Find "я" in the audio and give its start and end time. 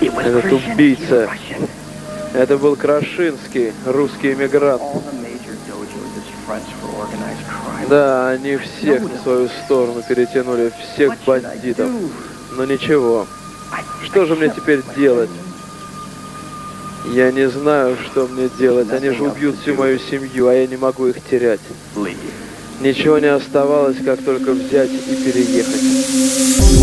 17.12-17.30, 20.54-20.66